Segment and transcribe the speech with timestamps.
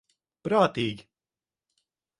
[0.47, 1.05] Prātīgi.